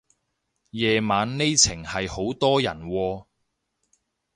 [0.71, 3.25] 夜晚呢程係好多人喎